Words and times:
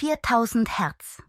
4000 0.00 0.78
Hertz. 0.78 1.20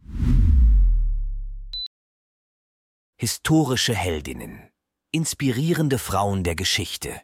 Historische 3.18 3.96
Heldinnen. 3.96 4.70
Inspirierende 5.12 5.98
Frauen 5.98 6.44
der 6.44 6.54
Geschichte. 6.54 7.20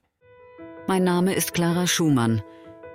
Mein 0.88 1.04
Name 1.04 1.36
ist 1.36 1.54
Clara 1.54 1.86
Schumann. 1.86 2.42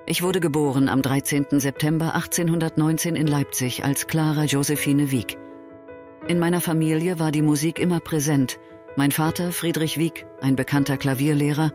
Ich 0.05 0.23
wurde 0.23 0.41
geboren 0.41 0.89
am 0.89 1.01
13. 1.01 1.61
September 1.61 2.17
1819 2.17 3.15
in 3.15 3.29
Leipzig 3.29 3.85
als 3.85 4.09
Clara 4.09 4.43
Josephine 4.47 5.13
Wieck. 5.13 5.39
In 6.27 6.41
meiner 6.41 6.61
Familie 6.61 7.21
war 7.21 7.31
die 7.31 7.43
Musik 7.43 7.79
immer 7.79 8.01
präsent. 8.01 8.59
Mein 8.97 9.13
Vater, 9.13 9.53
Friedrich 9.53 9.97
Wieck, 9.97 10.27
ein 10.41 10.57
bekannter 10.57 10.97
Klavierlehrer, 10.97 11.71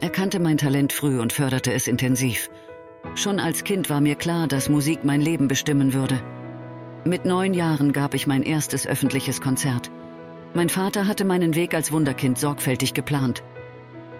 erkannte 0.00 0.38
mein 0.38 0.58
Talent 0.58 0.92
früh 0.92 1.18
und 1.18 1.32
förderte 1.32 1.72
es 1.72 1.88
intensiv. 1.88 2.50
Schon 3.14 3.40
als 3.40 3.64
Kind 3.64 3.90
war 3.90 4.00
mir 4.00 4.14
klar, 4.14 4.46
dass 4.46 4.68
Musik 4.68 5.04
mein 5.04 5.20
Leben 5.20 5.48
bestimmen 5.48 5.92
würde. 5.92 6.20
Mit 7.04 7.24
neun 7.24 7.54
Jahren 7.54 7.92
gab 7.92 8.14
ich 8.14 8.26
mein 8.26 8.42
erstes 8.42 8.86
öffentliches 8.86 9.40
Konzert. 9.40 9.90
Mein 10.54 10.68
Vater 10.68 11.06
hatte 11.06 11.24
meinen 11.24 11.54
Weg 11.54 11.74
als 11.74 11.92
Wunderkind 11.92 12.38
sorgfältig 12.38 12.94
geplant. 12.94 13.42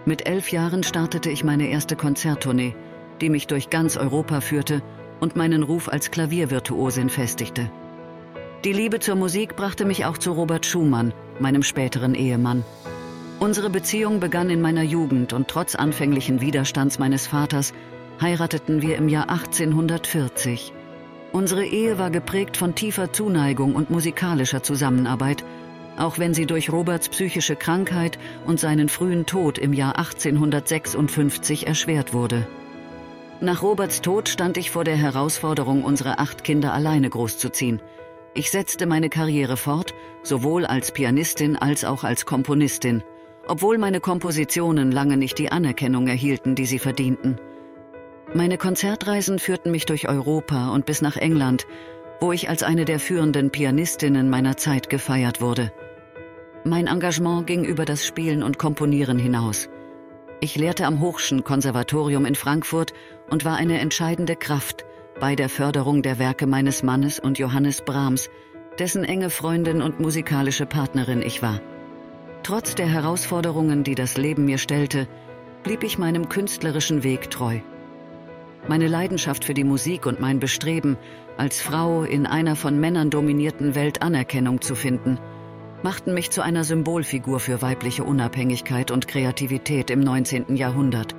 Mit 0.06 0.26
elf 0.26 0.50
Jahren 0.50 0.82
startete 0.82 1.30
ich 1.30 1.44
meine 1.44 1.68
erste 1.68 1.94
Konzerttournee, 1.94 2.74
die 3.20 3.28
mich 3.28 3.46
durch 3.46 3.68
ganz 3.68 3.96
Europa 3.96 4.40
führte 4.40 4.82
und 5.20 5.36
meinen 5.36 5.62
Ruf 5.62 5.88
als 5.88 6.10
Klaviervirtuosin 6.10 7.10
festigte. 7.10 7.70
Die 8.64 8.72
Liebe 8.72 9.00
zur 9.00 9.16
Musik 9.16 9.56
brachte 9.56 9.84
mich 9.84 10.04
auch 10.04 10.18
zu 10.18 10.32
Robert 10.32 10.66
Schumann, 10.66 11.12
meinem 11.38 11.62
späteren 11.62 12.14
Ehemann. 12.14 12.64
Unsere 13.40 13.70
Beziehung 13.70 14.20
begann 14.20 14.50
in 14.50 14.60
meiner 14.60 14.82
Jugend 14.82 15.32
und 15.32 15.48
trotz 15.48 15.74
anfänglichen 15.74 16.40
Widerstands 16.40 16.98
meines 16.98 17.26
Vaters 17.26 17.72
heirateten 18.20 18.82
wir 18.82 18.96
im 18.96 19.08
Jahr 19.08 19.30
1840. 19.30 20.72
Unsere 21.32 21.64
Ehe 21.64 21.98
war 21.98 22.10
geprägt 22.10 22.56
von 22.56 22.74
tiefer 22.74 23.12
Zuneigung 23.12 23.74
und 23.74 23.90
musikalischer 23.90 24.62
Zusammenarbeit, 24.62 25.44
auch 25.96 26.18
wenn 26.18 26.34
sie 26.34 26.46
durch 26.46 26.72
Roberts 26.72 27.08
psychische 27.08 27.56
Krankheit 27.56 28.18
und 28.46 28.58
seinen 28.58 28.88
frühen 28.88 29.26
Tod 29.26 29.58
im 29.58 29.72
Jahr 29.72 29.98
1856 29.98 31.66
erschwert 31.66 32.12
wurde. 32.12 32.46
Nach 33.40 33.62
Roberts 33.62 34.02
Tod 34.02 34.28
stand 34.28 34.56
ich 34.58 34.70
vor 34.70 34.84
der 34.84 34.96
Herausforderung, 34.96 35.84
unsere 35.84 36.18
acht 36.18 36.44
Kinder 36.44 36.74
alleine 36.74 37.08
großzuziehen. 37.08 37.80
Ich 38.34 38.50
setzte 38.50 38.86
meine 38.86 39.08
Karriere 39.08 39.56
fort, 39.56 39.94
sowohl 40.22 40.66
als 40.66 40.92
Pianistin 40.92 41.56
als 41.56 41.84
auch 41.84 42.04
als 42.04 42.26
Komponistin, 42.26 43.02
obwohl 43.48 43.78
meine 43.78 44.00
Kompositionen 44.00 44.92
lange 44.92 45.16
nicht 45.16 45.38
die 45.38 45.50
Anerkennung 45.50 46.06
erhielten, 46.06 46.54
die 46.54 46.66
sie 46.66 46.78
verdienten. 46.78 47.40
Meine 48.32 48.58
Konzertreisen 48.58 49.40
führten 49.40 49.72
mich 49.72 49.86
durch 49.86 50.08
Europa 50.08 50.70
und 50.70 50.86
bis 50.86 51.02
nach 51.02 51.16
England, 51.16 51.66
wo 52.20 52.30
ich 52.30 52.48
als 52.48 52.62
eine 52.62 52.84
der 52.84 53.00
führenden 53.00 53.50
Pianistinnen 53.50 54.30
meiner 54.30 54.56
Zeit 54.56 54.88
gefeiert 54.88 55.40
wurde. 55.40 55.72
Mein 56.64 56.86
Engagement 56.86 57.46
ging 57.48 57.64
über 57.64 57.84
das 57.84 58.06
Spielen 58.06 58.44
und 58.44 58.56
Komponieren 58.56 59.18
hinaus. 59.18 59.68
Ich 60.40 60.54
lehrte 60.54 60.86
am 60.86 61.00
Hochschen 61.00 61.42
Konservatorium 61.42 62.24
in 62.24 62.36
Frankfurt 62.36 62.92
und 63.30 63.44
war 63.44 63.56
eine 63.56 63.80
entscheidende 63.80 64.36
Kraft 64.36 64.84
bei 65.18 65.34
der 65.34 65.48
Förderung 65.48 66.02
der 66.02 66.20
Werke 66.20 66.46
meines 66.46 66.84
Mannes 66.84 67.18
und 67.18 67.38
Johannes 67.38 67.82
Brahms, 67.82 68.30
dessen 68.78 69.02
enge 69.02 69.30
Freundin 69.30 69.82
und 69.82 69.98
musikalische 69.98 70.66
Partnerin 70.66 71.22
ich 71.22 71.42
war. 71.42 71.60
Trotz 72.44 72.76
der 72.76 72.86
Herausforderungen, 72.86 73.82
die 73.82 73.96
das 73.96 74.16
Leben 74.16 74.44
mir 74.44 74.58
stellte, 74.58 75.08
blieb 75.64 75.82
ich 75.82 75.98
meinem 75.98 76.28
künstlerischen 76.28 77.02
Weg 77.02 77.30
treu. 77.30 77.60
Meine 78.68 78.88
Leidenschaft 78.88 79.44
für 79.44 79.54
die 79.54 79.64
Musik 79.64 80.06
und 80.06 80.20
mein 80.20 80.38
Bestreben, 80.38 80.96
als 81.36 81.60
Frau 81.60 82.02
in 82.02 82.26
einer 82.26 82.56
von 82.56 82.78
Männern 82.78 83.10
dominierten 83.10 83.74
Welt 83.74 84.02
Anerkennung 84.02 84.60
zu 84.60 84.74
finden, 84.74 85.18
machten 85.82 86.12
mich 86.12 86.30
zu 86.30 86.42
einer 86.42 86.64
Symbolfigur 86.64 87.40
für 87.40 87.62
weibliche 87.62 88.04
Unabhängigkeit 88.04 88.90
und 88.90 89.08
Kreativität 89.08 89.90
im 89.90 90.00
19. 90.00 90.56
Jahrhundert. 90.56 91.14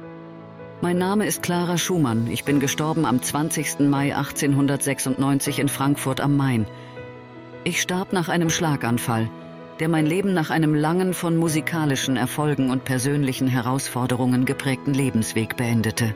Mein 0.81 0.97
Name 0.97 1.25
ist 1.25 1.41
Clara 1.41 1.77
Schumann. 1.77 2.27
Ich 2.31 2.43
bin 2.43 2.59
gestorben 2.59 3.05
am 3.05 3.21
20. 3.21 3.79
Mai 3.81 4.15
1896 4.15 5.59
in 5.59 5.67
Frankfurt 5.67 6.21
am 6.21 6.37
Main. 6.37 6.67
Ich 7.63 7.81
starb 7.81 8.13
nach 8.13 8.29
einem 8.29 8.49
Schlaganfall, 8.49 9.29
der 9.79 9.89
mein 9.89 10.05
Leben 10.05 10.33
nach 10.33 10.51
einem 10.51 10.75
langen, 10.75 11.13
von 11.13 11.37
musikalischen 11.37 12.17
Erfolgen 12.17 12.69
und 12.69 12.85
persönlichen 12.85 13.47
Herausforderungen 13.47 14.45
geprägten 14.45 14.93
Lebensweg 14.93 15.57
beendete. 15.57 16.15